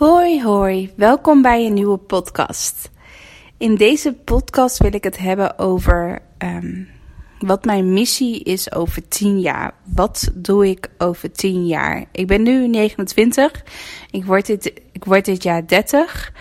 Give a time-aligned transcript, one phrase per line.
[0.00, 2.90] Hoi hoi, welkom bij een nieuwe podcast.
[3.58, 6.82] In deze podcast wil ik het hebben over ehm,
[7.38, 9.74] wat mijn missie is over 10 jaar.
[9.84, 12.04] Wat doe ik over 10 jaar?
[12.12, 13.64] Ik ben nu 29,
[14.10, 16.32] ik word dit, ik word dit jaar 30.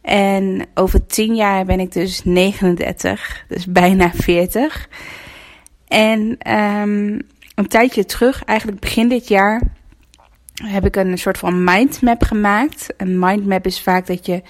[0.00, 4.88] En over 10 jaar ben ik dus 39, dus bijna 40.
[5.88, 6.20] En
[6.52, 7.20] um,
[7.54, 9.62] een tijdje terug, eigenlijk begin dit jaar,
[10.54, 12.94] heb ik een soort van mindmap gemaakt.
[12.96, 14.42] Een mindmap is vaak dat je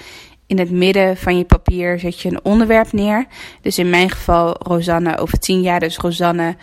[0.46, 3.26] in het midden van je papier zet je een onderwerp neer.
[3.60, 5.80] Dus in mijn geval Rosanne over 10 jaar.
[5.80, 6.56] Dus Rosanne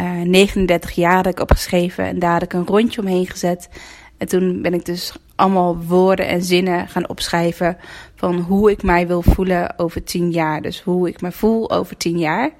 [0.00, 2.04] uh, 39 jaar had ik opgeschreven.
[2.04, 3.68] En daar had ik een rondje omheen gezet.
[4.18, 7.76] En toen ben ik dus allemaal woorden en zinnen gaan opschrijven
[8.14, 10.62] van hoe ik mij wil voelen over 10 jaar.
[10.62, 12.50] Dus hoe ik me voel over 10 jaar.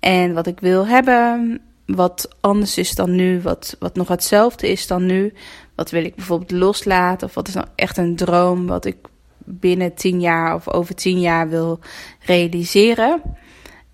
[0.00, 1.60] En wat ik wil hebben,
[1.94, 5.32] wat anders is dan nu, wat, wat nog hetzelfde is dan nu.
[5.74, 7.26] Wat wil ik bijvoorbeeld loslaten?
[7.26, 8.96] Of wat is nou echt een droom wat ik
[9.44, 11.78] binnen tien jaar of over tien jaar wil
[12.20, 13.22] realiseren?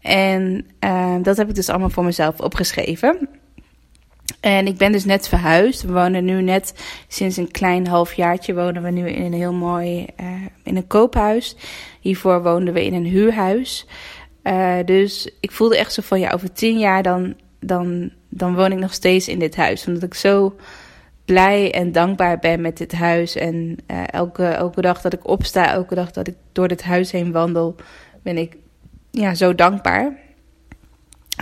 [0.01, 3.29] En uh, dat heb ik dus allemaal voor mezelf opgeschreven.
[4.41, 5.83] En ik ben dus net verhuisd.
[5.83, 6.75] We wonen nu net
[7.09, 10.27] sinds een klein halfjaartje wonen we nu in een heel mooi uh,
[10.63, 11.57] in een koophuis.
[12.01, 13.87] Hiervoor woonden we in een huurhuis.
[14.43, 17.35] Uh, dus ik voelde echt zo van ja, over tien jaar dan
[17.67, 19.87] dan, dan woon ik nog steeds in dit huis.
[19.87, 20.57] Omdat ik zo
[21.25, 23.37] blij en dankbaar ben met dit huis.
[23.37, 27.11] En uh, elke, elke dag dat ik opsta, elke dag dat ik door dit huis
[27.11, 27.75] heen wandel,
[28.23, 28.57] ben ik
[29.11, 30.19] ja, zo dankbaar.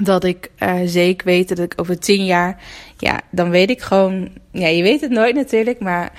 [0.03, 2.63] Dat ik uh, zeker weet dat ik over tien jaar,
[2.99, 6.13] ja, dan weet ik gewoon, ja, je weet het nooit natuurlijk, maar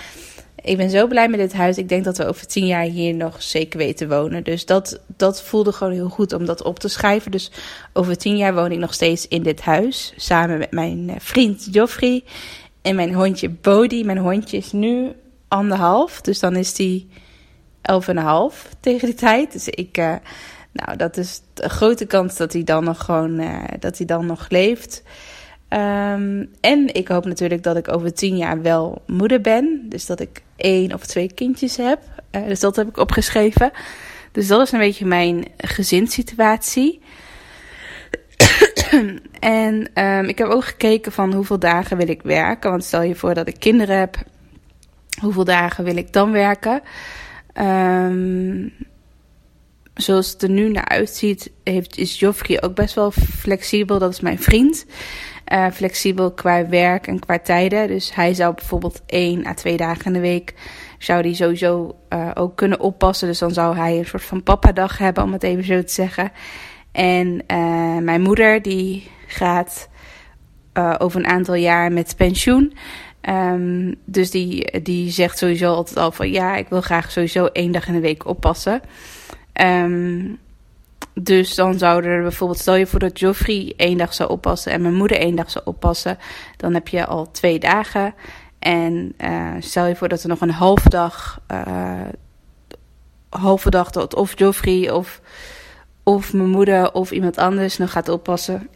[0.65, 1.77] ik ben zo blij met dit huis.
[1.77, 4.43] Ik denk dat we over tien jaar hier nog zeker weten wonen.
[4.43, 7.31] Dus dat, dat voelde gewoon heel goed om dat op te schrijven.
[7.31, 7.51] Dus
[7.93, 10.13] over tien jaar woon ik nog steeds in dit huis.
[10.15, 12.23] Samen met mijn eh, vriend Joffrey
[12.81, 14.05] en mijn hondje Bodie.
[14.05, 15.11] Mijn hondje is nu
[15.47, 16.21] anderhalf.
[16.21, 17.09] Dus dan is die
[17.81, 19.51] elf en een half tegen die tijd.
[19.51, 20.15] Dus ik, uh,
[20.71, 24.25] nou, dat is een grote kans dat hij dan nog gewoon, uh, dat hij dan
[24.25, 25.03] nog leeft.
[25.69, 29.85] Um, en ik hoop natuurlijk dat ik over tien jaar wel moeder ben.
[29.89, 31.99] Dus dat ik één of twee kindjes heb.
[32.31, 33.71] Uh, dus dat heb ik opgeschreven.
[34.31, 37.01] Dus dat is een beetje mijn gezinssituatie.
[39.39, 42.69] en um, ik heb ook gekeken van hoeveel dagen wil ik werken.
[42.69, 44.17] Want stel je voor dat ik kinderen heb.
[45.21, 46.81] Hoeveel dagen wil ik dan werken?
[47.53, 48.73] Um,
[49.93, 53.99] zoals het er nu naar uitziet, heeft, is Joffrey ook best wel flexibel.
[53.99, 54.85] Dat is mijn vriend.
[55.53, 57.87] Uh, flexibel qua werk en qua tijden.
[57.87, 60.53] Dus hij zou bijvoorbeeld één à twee dagen in de week
[60.99, 63.27] zou die sowieso uh, ook kunnen oppassen.
[63.27, 66.31] Dus dan zou hij een soort van papa-dag hebben, om het even zo te zeggen.
[66.91, 69.89] En uh, mijn moeder die gaat
[70.97, 72.73] over een aantal jaar met pensioen.
[73.29, 77.71] Um, dus die, die zegt sowieso altijd al van ja, ik wil graag sowieso één
[77.71, 78.81] dag in de week oppassen.
[79.61, 80.37] Um,
[81.15, 84.81] dus dan zouden er bijvoorbeeld, stel je voor dat Joffrey één dag zou oppassen en
[84.81, 86.17] mijn moeder één dag zou oppassen,
[86.57, 88.13] dan heb je al twee dagen.
[88.59, 91.41] En uh, stel je voor dat er nog een halve dag,
[93.29, 95.21] halve dag dat of Joffrey of,
[96.03, 98.69] of mijn moeder of iemand anders nog gaat oppassen.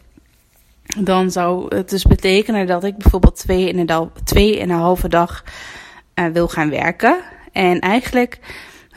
[0.98, 5.44] Dan zou het dus betekenen dat ik bijvoorbeeld twee en een, halve dag
[6.14, 7.20] uh, wil gaan werken.
[7.52, 8.38] En eigenlijk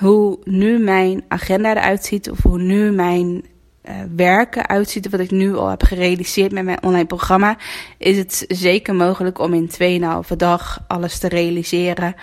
[0.03, 3.45] hoe nu mijn agenda eruit ziet, of hoe nu mijn
[3.89, 7.57] uh, werken uitziet, wat ik nu al heb gerealiseerd met mijn online programma,
[7.97, 9.69] is het zeker mogelijk om in
[10.29, 12.15] 2,5 dag alles te realiseren.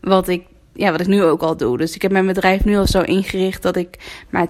[0.00, 0.46] Wat ik,
[0.76, 1.78] ja, wat ik nu ook al doe.
[1.78, 3.98] Dus ik heb mijn bedrijf nu al zo ingericht dat ik
[4.30, 4.48] maar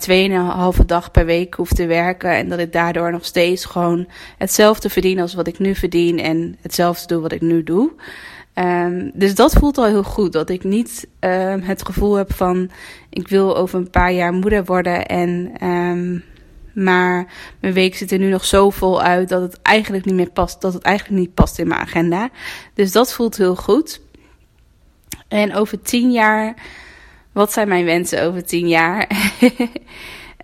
[0.78, 2.30] 2,5 dag per week hoef te werken.
[2.30, 4.06] En dat ik daardoor nog steeds gewoon
[4.38, 6.18] hetzelfde verdien als wat ik nu verdien.
[6.18, 7.92] En hetzelfde doe wat ik nu doe.
[8.54, 10.32] Um, dus dat voelt al heel goed.
[10.32, 12.70] Dat ik niet um, het gevoel heb van
[13.10, 15.06] ik wil over een paar jaar moeder worden.
[15.06, 16.24] En um,
[16.76, 17.26] maar
[17.60, 20.60] mijn week zit er nu nog zo vol uit dat het eigenlijk niet meer past.
[20.60, 22.28] Dat het eigenlijk niet past in mijn agenda.
[22.74, 24.00] Dus dat voelt heel goed.
[25.28, 26.54] En over tien jaar,
[27.32, 29.08] wat zijn mijn wensen over tien jaar?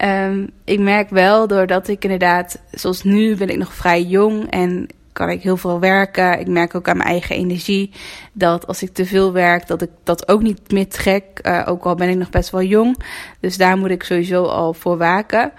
[0.03, 4.89] um, ik merk wel, doordat ik inderdaad, zoals nu ben ik nog vrij jong en
[5.13, 6.41] kan ik heel veel werken.
[6.41, 7.91] Ik merk ook aan mijn eigen energie
[8.33, 11.25] dat als ik te veel werk, dat ik dat ook niet meer trek.
[11.43, 13.03] Uh, ook al ben ik nog best wel jong.
[13.41, 15.53] Dus daar moet ik sowieso al voor waken.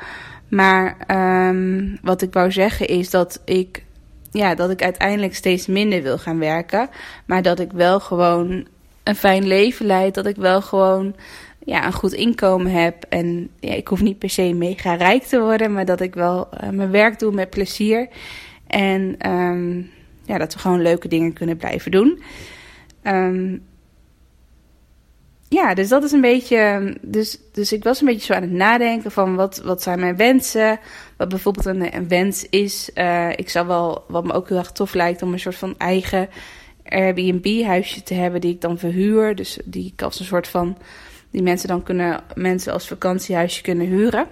[0.48, 0.98] Maar
[1.48, 3.84] um, wat ik wou zeggen is dat ik,
[4.32, 6.90] ja, dat ik uiteindelijk steeds minder wil gaan werken.
[7.26, 8.68] Maar dat ik wel gewoon
[9.04, 10.14] een fijn leven leid.
[10.14, 11.16] Dat ik wel gewoon
[11.66, 13.06] ja, een goed inkomen heb.
[13.10, 16.48] En ja, ik hoef niet per se mega rijk te worden, maar dat ik wel
[16.64, 18.08] uh, mijn werk doe met plezier.
[18.68, 19.92] En um,
[20.24, 22.24] ja, dat we gewoon leuke dingen kunnen blijven doen.
[23.04, 23.64] Um,
[25.50, 26.94] ja, dus dat is een beetje.
[27.02, 30.16] Dus, dus ik was een beetje zo aan het nadenken van wat, wat zijn mijn
[30.16, 30.80] wensen.
[31.18, 32.90] Wat bijvoorbeeld een, een wens is.
[32.96, 35.76] Uh, ik zou wel, wat me ook heel erg tof lijkt, om een soort van
[35.78, 36.30] eigen
[36.94, 39.36] Airbnb-huisje te hebben die ik dan verhuur.
[39.36, 40.78] Dus die ik als een soort van.
[41.32, 44.28] Die mensen dan kunnen, mensen als vakantiehuisje kunnen huren.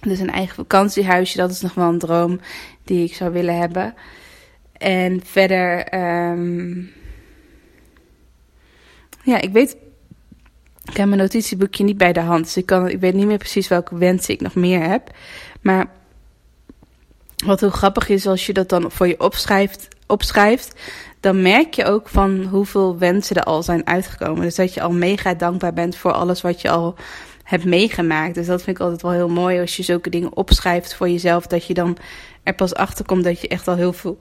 [0.00, 2.40] Dus een eigen vakantiehuisje, dat is nog wel een droom
[2.84, 3.94] die ik zou willen hebben.
[4.72, 5.94] En verder.
[6.30, 6.90] Um,
[9.22, 9.76] ja, ik weet
[10.90, 13.38] ik heb mijn notitieboekje niet bij de hand, dus ik, kan, ik weet niet meer
[13.38, 15.10] precies welke wensen ik nog meer heb.
[15.60, 15.86] Maar
[17.44, 20.80] wat heel grappig is, als je dat dan voor je opschrijft, opschrijft,
[21.20, 24.42] dan merk je ook van hoeveel wensen er al zijn uitgekomen.
[24.42, 26.94] Dus dat je al mega dankbaar bent voor alles wat je al
[27.42, 28.34] hebt meegemaakt.
[28.34, 31.46] Dus dat vind ik altijd wel heel mooi als je zulke dingen opschrijft voor jezelf.
[31.46, 31.96] Dat je dan
[32.42, 34.18] er pas achter komt dat je echt al heel veel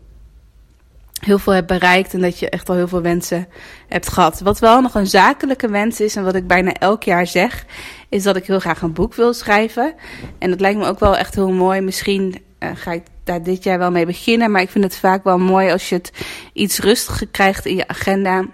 [1.17, 3.47] heel veel hebt bereikt en dat je echt al heel veel wensen
[3.87, 4.39] hebt gehad.
[4.39, 7.65] Wat wel nog een zakelijke wens is en wat ik bijna elk jaar zeg,
[8.09, 9.93] is dat ik heel graag een boek wil schrijven.
[10.37, 11.81] En dat lijkt me ook wel echt heel mooi.
[11.81, 15.23] Misschien uh, ga ik daar dit jaar wel mee beginnen, maar ik vind het vaak
[15.23, 16.11] wel mooi als je het
[16.53, 18.45] iets rustiger krijgt in je agenda.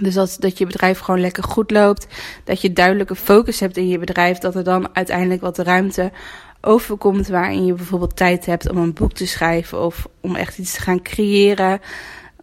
[0.00, 2.06] Dus dat, dat je bedrijf gewoon lekker goed loopt.
[2.44, 4.38] Dat je duidelijke focus hebt in je bedrijf.
[4.38, 6.12] Dat er dan uiteindelijk wat ruimte
[6.60, 10.72] overkomt waarin je bijvoorbeeld tijd hebt om een boek te schrijven of om echt iets
[10.72, 11.80] te gaan creëren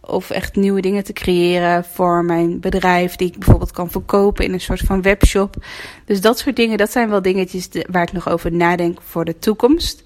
[0.00, 4.52] of echt nieuwe dingen te creëren voor mijn bedrijf die ik bijvoorbeeld kan verkopen in
[4.52, 5.56] een soort van webshop.
[6.04, 9.38] Dus dat soort dingen, dat zijn wel dingetjes waar ik nog over nadenk voor de
[9.38, 10.04] toekomst.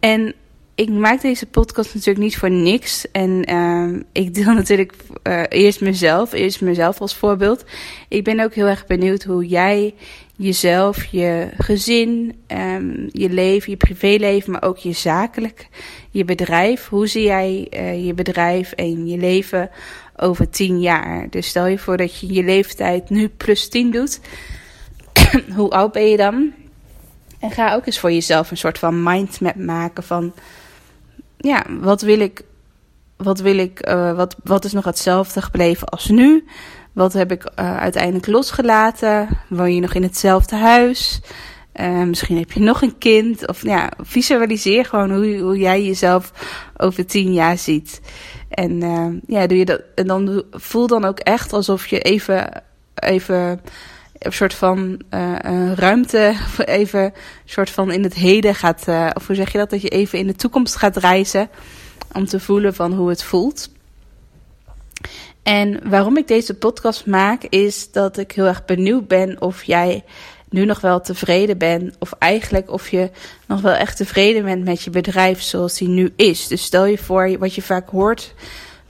[0.00, 0.34] En
[0.74, 3.10] ik maak deze podcast natuurlijk niet voor niks.
[3.10, 4.92] En uh, ik deel natuurlijk
[5.22, 7.64] uh, eerst mezelf, eerst mezelf als voorbeeld.
[8.08, 9.94] Ik ben ook heel erg benieuwd hoe jij
[10.36, 15.68] jezelf, je gezin, um, je leven, je privéleven, maar ook je zakelijk,
[16.10, 16.88] je bedrijf.
[16.88, 19.70] Hoe zie jij uh, je bedrijf en je leven
[20.16, 21.26] over tien jaar?
[21.30, 24.20] Dus stel je voor dat je je leeftijd nu plus tien doet.
[25.56, 26.52] hoe oud ben je dan?
[27.38, 30.32] En ga ook eens voor jezelf een soort van mindmap maken van,
[31.44, 32.44] ja, wat wil ik,
[33.16, 36.44] wat wil ik, uh, wat, wat is nog hetzelfde gebleven als nu?
[36.92, 39.28] Wat heb ik uh, uiteindelijk losgelaten?
[39.48, 41.20] Woon je nog in hetzelfde huis?
[41.80, 43.48] Uh, misschien heb je nog een kind.
[43.48, 46.32] Of ja, visualiseer gewoon hoe, hoe jij jezelf
[46.76, 48.00] over tien jaar ziet.
[48.48, 48.80] En
[49.26, 49.80] ja, doe je dat.
[49.94, 52.62] En dan voel dan ook echt alsof je even,
[52.94, 53.60] even
[54.18, 56.34] een soort van uh, ruimte,
[56.64, 57.12] even een
[57.44, 58.84] soort van in het heden gaat.
[58.88, 59.70] Uh, of hoe zeg je dat?
[59.70, 61.48] Dat je even in de toekomst gaat reizen.
[62.12, 63.70] Om te voelen van hoe het voelt.
[65.42, 70.04] En waarom ik deze podcast maak, is dat ik heel erg benieuwd ben of jij
[70.48, 71.96] nu nog wel tevreden bent.
[71.98, 73.10] Of eigenlijk of je
[73.46, 76.46] nog wel echt tevreden bent met je bedrijf zoals die nu is.
[76.46, 78.34] Dus stel je voor, wat je vaak hoort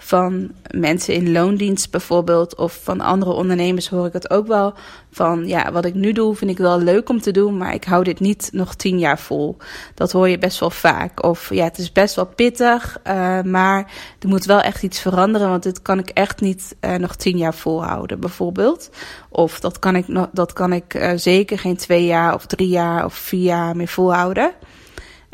[0.04, 4.74] van mensen in loondienst bijvoorbeeld, of van andere ondernemers hoor ik het ook wel.
[5.10, 7.84] Van ja, wat ik nu doe vind ik wel leuk om te doen, maar ik
[7.84, 9.56] hou dit niet nog tien jaar vol.
[9.94, 11.22] Dat hoor je best wel vaak.
[11.22, 15.48] Of ja, het is best wel pittig, uh, maar er moet wel echt iets veranderen,
[15.48, 18.90] want dit kan ik echt niet uh, nog tien jaar volhouden, bijvoorbeeld.
[19.28, 23.04] Of dat kan ik, dat kan ik uh, zeker geen twee jaar of drie jaar
[23.04, 24.52] of vier jaar meer volhouden.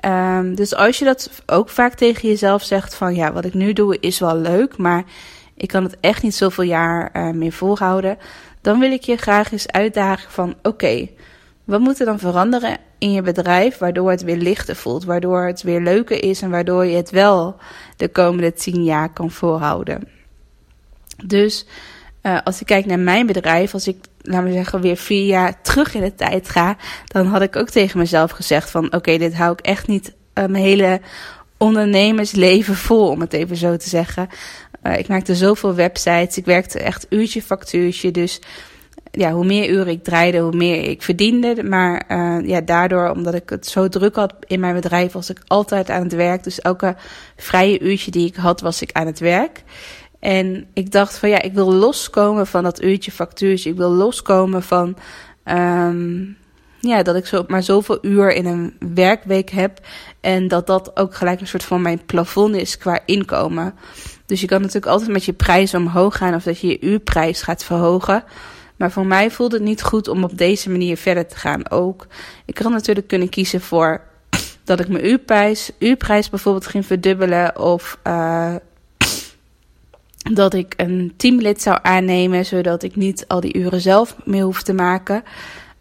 [0.07, 3.73] Um, dus als je dat ook vaak tegen jezelf zegt van ja, wat ik nu
[3.73, 5.05] doe is wel leuk, maar
[5.55, 8.19] ik kan het echt niet zoveel jaar uh, meer volhouden,
[8.61, 11.09] dan wil ik je graag eens uitdagen van oké,
[11.65, 15.63] wat moet er dan veranderen in je bedrijf waardoor het weer lichter voelt, waardoor het
[15.63, 17.57] weer leuker is en waardoor je het wel
[17.97, 20.09] de komende tien jaar kan volhouden.
[21.25, 21.67] Dus
[22.23, 25.63] uh, als ik kijk naar mijn bedrijf, als ik, laten we zeggen, weer vier jaar
[25.63, 29.35] terug in de tijd ga, dan had ik ook tegen mezelf gezegd van, oké, dit
[29.35, 31.01] hou ik echt niet uh, mijn hele
[31.59, 34.29] ondernemersleven vol, om het even zo te zeggen.
[34.83, 38.41] Uh, ik maakte zoveel websites, ik werkte echt uurtje factuurtje, dus
[39.13, 41.63] ja, hoe meer uren ik draaide, hoe meer ik verdiende.
[41.63, 45.41] Maar uh, ja, daardoor, omdat ik het zo druk had in mijn bedrijf, was ik
[45.47, 46.45] altijd aan het werk.
[46.45, 46.97] Dus elke
[47.37, 49.63] vrije uurtje die ik had, was ik aan het werk.
[50.21, 53.71] En ik dacht van ja, ik wil loskomen van dat uurtje factuurtje.
[53.71, 54.97] Ik wil loskomen van,
[55.45, 56.37] um,
[56.81, 59.81] ja, dat ik zo, maar zoveel uur in een werkweek heb.
[60.21, 63.75] En dat dat ook gelijk een soort van mijn plafond is qua inkomen.
[64.27, 67.43] Dus je kan natuurlijk altijd met je prijs omhoog gaan of dat je je uurprijs
[67.43, 68.25] gaat verhogen.
[68.77, 72.07] Maar voor mij voelt het niet goed om op deze manier verder te gaan ook.
[72.45, 74.01] Ik had natuurlijk kunnen kiezen voor
[74.65, 77.59] dat ik mijn uurprijs, uurprijs bijvoorbeeld ging verdubbelen.
[77.59, 78.55] Of uh,
[80.33, 84.63] dat ik een teamlid zou aannemen, zodat ik niet al die uren zelf meer hoef
[84.63, 85.23] te maken.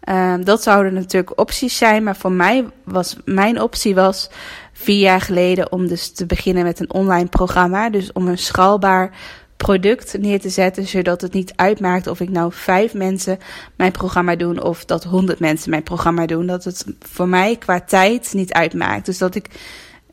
[0.04, 4.30] Uh, dat zouden natuurlijk opties zijn, maar voor mij was mijn optie was
[4.72, 7.90] vier jaar geleden om dus te beginnen met een online programma.
[7.90, 9.10] Dus om een schaalbaar
[9.56, 13.38] product neer te zetten, zodat het niet uitmaakt of ik nou vijf mensen
[13.76, 16.46] mijn programma doen of dat honderd mensen mijn programma doen.
[16.46, 19.06] Dat het voor mij qua tijd niet uitmaakt.
[19.06, 19.48] Dus dat ik,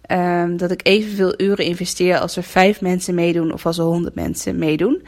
[0.08, 4.16] um, dat ik evenveel uren investeer als er vijf mensen meedoen of als er honderd
[4.16, 5.02] mensen meedoen.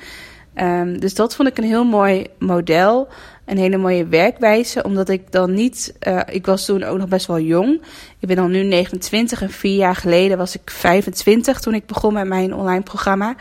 [0.55, 3.07] Um, dus dat vond ik een heel mooi model.
[3.45, 5.95] Een hele mooie werkwijze, omdat ik dan niet.
[6.07, 7.81] Uh, ik was toen ook nog best wel jong.
[8.19, 12.13] Ik ben dan nu 29 en vier jaar geleden was ik 25 toen ik begon
[12.13, 13.35] met mijn online programma.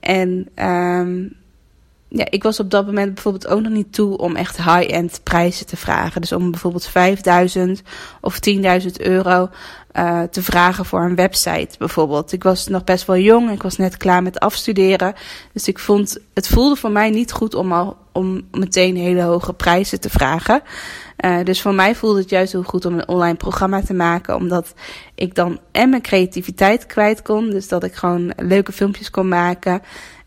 [0.00, 1.36] En um,
[2.16, 5.66] ja, ik was op dat moment bijvoorbeeld ook nog niet toe om echt high-end prijzen
[5.66, 6.20] te vragen.
[6.20, 7.82] Dus om bijvoorbeeld 5000
[8.20, 9.48] of 10.000 euro
[9.92, 12.32] uh, te vragen voor een website bijvoorbeeld.
[12.32, 15.14] Ik was nog best wel jong, ik was net klaar met afstuderen.
[15.52, 19.52] Dus ik vond, het voelde voor mij niet goed om al om meteen hele hoge
[19.52, 20.62] prijzen te vragen.
[21.24, 24.36] Uh, dus voor mij voelde het juist heel goed om een online programma te maken.
[24.36, 24.74] Omdat
[25.14, 27.50] ik dan en mijn creativiteit kwijt kon.
[27.50, 29.82] Dus dat ik gewoon leuke filmpjes kon maken.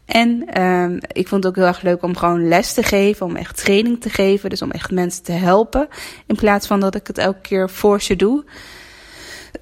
[0.09, 3.35] En um, ik vond het ook heel erg leuk om gewoon les te geven, om
[3.35, 4.49] echt training te geven.
[4.49, 5.87] Dus om echt mensen te helpen.
[6.25, 8.43] In plaats van dat ik het elke keer voor ze doe.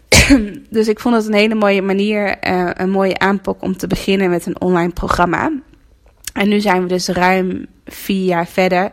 [0.70, 4.30] dus ik vond het een hele mooie manier, uh, een mooie aanpak om te beginnen
[4.30, 5.52] met een online programma.
[6.34, 8.92] En nu zijn we dus ruim vier jaar verder.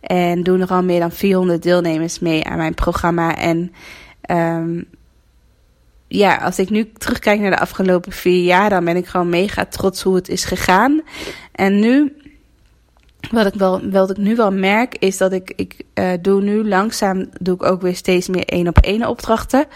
[0.00, 3.36] En doen er al meer dan 400 deelnemers mee aan mijn programma.
[3.36, 3.72] En
[4.30, 4.86] um,
[6.16, 9.64] ja, als ik nu terugkijk naar de afgelopen vier jaar, dan ben ik gewoon mega
[9.64, 11.02] trots hoe het is gegaan.
[11.52, 12.16] En nu,
[13.30, 16.68] wat ik wel, wat ik nu wel merk, is dat ik, ik uh, doe nu
[16.68, 19.66] langzaam, doe ik ook weer steeds meer één op één opdrachten.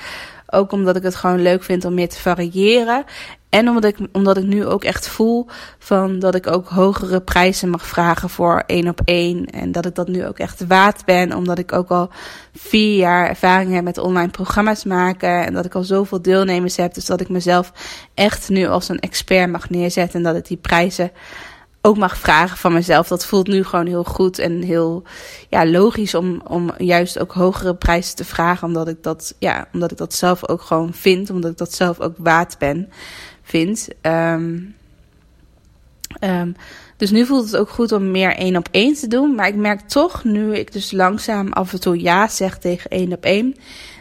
[0.51, 3.05] Ook omdat ik het gewoon leuk vind om meer te variëren.
[3.49, 5.47] En omdat ik, omdat ik nu ook echt voel
[5.79, 9.47] van dat ik ook hogere prijzen mag vragen voor één op één.
[9.47, 11.33] En dat ik dat nu ook echt waard ben.
[11.33, 12.11] Omdat ik ook al
[12.55, 15.47] vier jaar ervaring heb met online programma's maken.
[15.47, 16.95] En dat ik al zoveel deelnemers heb.
[16.95, 17.73] Dus dat ik mezelf
[18.15, 20.19] echt nu als een expert mag neerzetten.
[20.19, 21.11] En dat ik die prijzen
[21.89, 23.09] ook mag vragen van mezelf.
[23.09, 25.03] Dat voelt nu gewoon heel goed en heel
[25.49, 28.67] ja, logisch om, om juist ook hogere prijzen te vragen.
[28.67, 31.31] Omdat ik dat, ja, omdat ik dat zelf ook gewoon vind.
[31.31, 32.89] Omdat ik dat zelf ook waard ben
[33.43, 33.89] vind.
[34.03, 34.75] Um,
[36.21, 36.55] um,
[36.97, 39.35] dus nu voelt het ook goed om meer één op één te doen.
[39.35, 43.13] Maar ik merk toch, nu ik dus langzaam af en toe ja zeg tegen één
[43.13, 43.55] op één,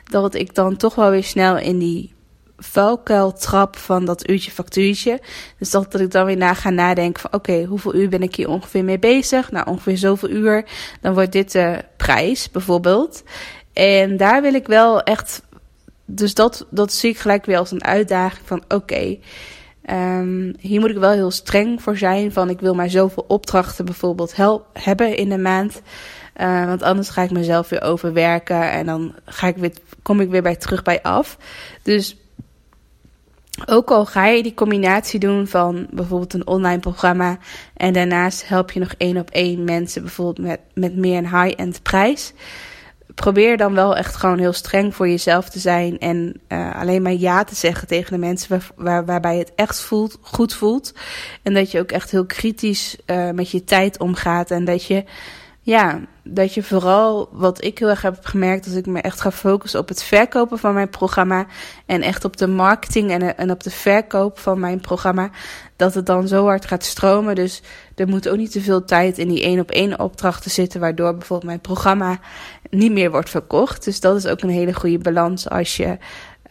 [0.10, 2.16] dat ik dan toch wel weer snel in die
[2.58, 5.22] vuilkuil trap van dat uurtje factuurtje.
[5.60, 8.36] Dus dat, dat ik dan weer na ga nadenken van oké, hoeveel uur ben ik
[8.36, 9.52] hier ongeveer mee bezig?
[9.52, 10.66] Nou, ongeveer zoveel uur.
[11.02, 13.24] Dan wordt dit de prijs bijvoorbeeld.
[13.74, 15.42] En daar wil ik wel echt
[16.10, 19.18] dus dat, dat zie ik gelijk weer als een uitdaging van oké,
[19.90, 22.32] um, hier moet ik wel heel streng voor zijn.
[22.32, 24.36] Van ik wil maar zoveel opdrachten bijvoorbeeld
[24.74, 25.82] hebben in de maand.
[26.38, 29.72] Uh, want anders ga ik mezelf weer overwerken en dan ga ik weer,
[30.02, 31.38] kom ik weer bij terug bij af.
[31.82, 32.18] Dus
[33.66, 37.38] ook al ga je die combinatie doen van bijvoorbeeld een online programma
[37.74, 41.82] en daarnaast help je nog één op één mensen bijvoorbeeld met, met meer een high-end
[41.82, 42.34] prijs
[43.22, 46.00] probeer dan wel echt gewoon heel streng voor jezelf te zijn.
[46.00, 49.82] En uh, alleen maar ja te zeggen tegen de mensen waar, waar, waarbij het echt
[49.82, 50.94] voelt, goed voelt.
[51.44, 54.52] En dat je ook echt heel kritisch uh, met je tijd omgaat.
[54.52, 55.04] En dat je,
[55.62, 59.32] ja, dat je vooral, wat ik heel erg heb gemerkt, dat ik me echt ga
[59.32, 61.46] focussen op het verkopen van mijn programma.
[61.86, 65.30] En echt op de marketing en, en op de verkoop van mijn programma.
[65.76, 67.36] Dat het dan zo hard gaat stromen.
[67.36, 67.62] Dus
[67.96, 70.80] er moet ook niet te veel tijd in die één op één opdrachten zitten.
[70.80, 72.20] Waardoor bijvoorbeeld mijn programma
[72.70, 73.84] niet meer wordt verkocht.
[73.84, 75.98] Dus dat is ook een hele goede balans als je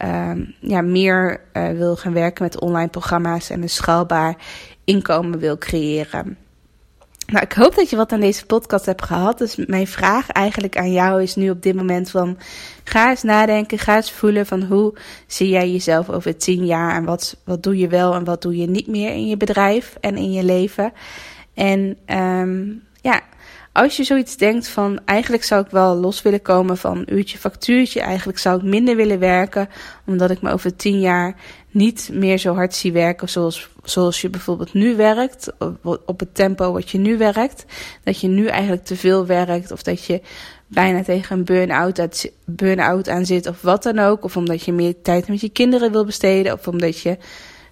[0.03, 4.35] um, ja, meer uh, wil gaan werken met online programma's en een schaalbaar
[4.83, 6.37] inkomen wil creëren.
[7.27, 9.37] Nou, ik hoop dat je wat aan deze podcast hebt gehad.
[9.37, 12.37] Dus mijn vraag eigenlijk aan jou is nu op dit moment van...
[12.83, 14.93] Ga eens nadenken, ga eens voelen van hoe
[15.25, 16.95] zie jij jezelf over tien jaar...
[16.95, 19.97] en wat, wat doe je wel en wat doe je niet meer in je bedrijf
[20.01, 20.93] en in je leven.
[21.53, 23.21] En um, ja,
[23.71, 28.01] als je zoiets denkt van eigenlijk zou ik wel los willen komen van uurtje factuurtje,
[28.01, 29.69] eigenlijk zou ik minder willen werken,
[30.05, 31.35] omdat ik me over tien jaar
[31.77, 36.35] niet meer zo hard zie werken zoals, zoals je bijvoorbeeld nu werkt, op, op het
[36.35, 37.65] tempo wat je nu werkt.
[38.03, 40.21] Dat je nu eigenlijk te veel werkt of dat je
[40.67, 44.23] bijna tegen een burn-out, burn-out aan zit of wat dan ook.
[44.23, 47.17] Of omdat je meer tijd met je kinderen wil besteden of omdat je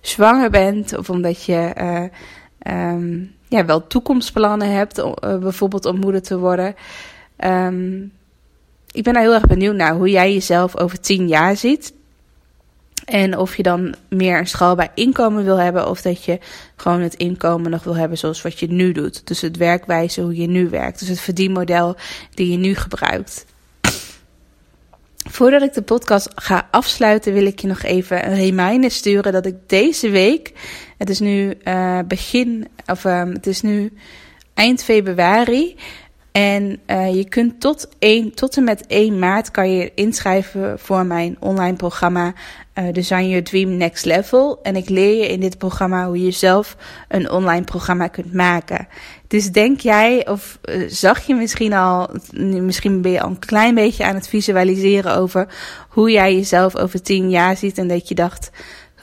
[0.01, 6.21] zwanger bent of omdat je uh, um, ja, wel toekomstplannen hebt, uh, bijvoorbeeld om moeder
[6.21, 6.75] te worden.
[7.45, 8.12] Um,
[8.91, 11.93] ik ben daar heel erg benieuwd naar hoe jij jezelf over tien jaar ziet.
[13.05, 16.39] En of je dan meer een schaalbaar inkomen wil hebben, of dat je
[16.75, 19.27] gewoon het inkomen nog wil hebben zoals wat je nu doet.
[19.27, 21.00] Dus het werkwijze hoe je nu werkt.
[21.00, 21.95] Dus het verdienmodel
[22.33, 23.45] die je nu gebruikt.
[25.29, 29.45] Voordat ik de podcast ga afsluiten, wil ik je nog even een reminder sturen dat
[29.45, 30.53] ik deze week,
[30.97, 33.93] het is nu uh, begin, of um, het is nu
[34.53, 35.75] eind februari,
[36.31, 41.05] en uh, je kunt tot, 1, tot en met 1 maart kan je inschrijven voor
[41.05, 42.33] mijn online programma
[42.79, 44.60] uh, Design Your Dream Next Level.
[44.63, 46.75] En ik leer je in dit programma hoe je zelf
[47.08, 48.88] een online programma kunt maken.
[49.27, 52.10] Dus denk jij, of uh, zag je misschien al,
[52.62, 55.48] misschien ben je al een klein beetje aan het visualiseren over
[55.89, 57.77] hoe jij jezelf over 10 jaar ziet.
[57.77, 58.50] En dat je dacht,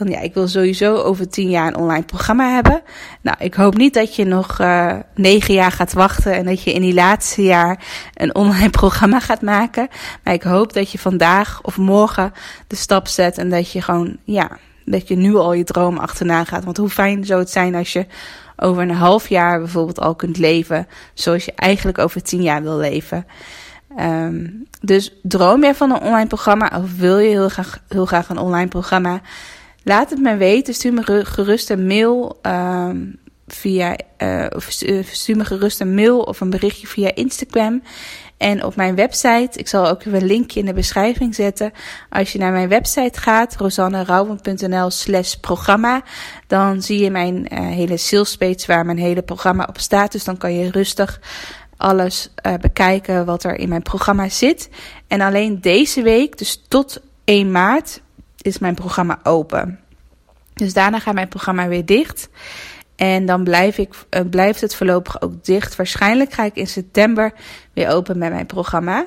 [0.03, 2.83] van ja, ik wil sowieso over tien jaar een online programma hebben.
[3.21, 6.73] Nou, ik hoop niet dat je nog uh, negen jaar gaat wachten en dat je
[6.73, 9.89] in die laatste jaar een online programma gaat maken.
[10.25, 12.33] Maar ik hoop dat je vandaag of morgen
[12.67, 14.51] de stap zet en dat je gewoon, ja,
[14.85, 16.65] dat je nu al je droom achterna gaat.
[16.65, 18.07] Want hoe fijn zou het zijn als je
[18.57, 22.77] over een half jaar bijvoorbeeld al kunt leven zoals je eigenlijk over tien jaar wil
[22.77, 23.27] leven.
[23.99, 28.29] Um, dus droom je van een online programma of wil je heel graag, heel graag
[28.29, 29.21] een online programma?
[29.85, 30.75] Laat het me weten.
[30.75, 33.97] Stuur me gerust een mail um, via.
[34.19, 34.67] Uh, of
[35.13, 37.83] stuur me gerust een mail of een berichtje via Instagram.
[38.37, 41.73] En op mijn website, ik zal ook een linkje in de beschrijving zetten.
[42.11, 46.03] Als je naar mijn website gaat, rosannerouwen.nl slash programma,
[46.47, 50.13] dan zie je mijn uh, hele sales page waar mijn hele programma op staat.
[50.13, 51.21] Dus dan kan je rustig
[51.77, 54.69] alles bekijken wat er in mijn programma zit.
[55.07, 58.01] En alleen deze week, dus tot 1 maart,
[58.43, 59.79] is mijn programma open.
[60.55, 62.29] Dus daarna gaat mijn programma weer dicht.
[62.97, 65.77] En dan blijf ik, uh, blijft het voorlopig ook dicht.
[65.77, 67.33] Waarschijnlijk ga ik in september
[67.73, 69.07] weer open met mijn programma.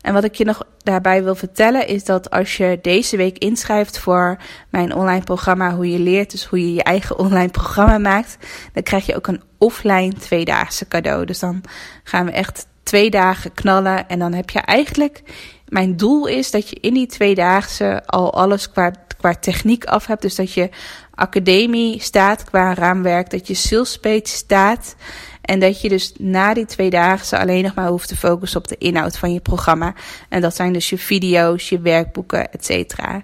[0.00, 3.98] En wat ik je nog daarbij wil vertellen is dat als je deze week inschrijft
[3.98, 4.36] voor
[4.70, 8.36] mijn online programma, hoe je leert, dus hoe je je eigen online programma maakt,
[8.72, 11.24] dan krijg je ook een offline tweedaagse cadeau.
[11.24, 11.62] Dus dan
[12.04, 15.22] gaan we echt twee dagen knallen en dan heb je eigenlijk
[15.68, 20.22] mijn doel is dat je in die tweedaagse al alles qua, qua techniek af hebt.
[20.22, 20.70] Dus dat je
[21.14, 24.94] academie staat qua raamwerk, dat je sales staat.
[25.42, 28.78] En dat je dus na die tweedaagse alleen nog maar hoeft te focussen op de
[28.78, 29.94] inhoud van je programma.
[30.28, 33.22] En dat zijn dus je video's, je werkboeken, et cetera.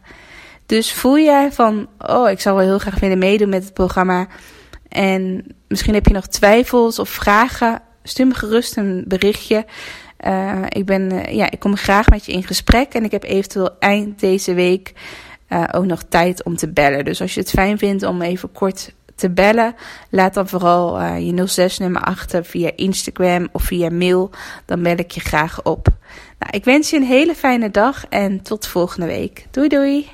[0.66, 4.26] Dus voel jij van, oh, ik zou wel heel graag willen meedoen met het programma.
[4.88, 7.82] En misschien heb je nog twijfels of vragen.
[8.02, 9.64] Stuur me gerust een berichtje.
[10.26, 13.22] Uh, ik, ben, uh, ja, ik kom graag met je in gesprek en ik heb
[13.22, 14.92] eventueel eind deze week
[15.48, 17.04] uh, ook nog tijd om te bellen.
[17.04, 19.74] Dus als je het fijn vindt om even kort te bellen,
[20.10, 24.30] laat dan vooral je 06-nummer achter via Instagram of via mail.
[24.64, 25.88] Dan bel ik je graag op.
[26.38, 29.46] Nou, ik wens je een hele fijne dag en tot volgende week.
[29.50, 30.13] Doei doei!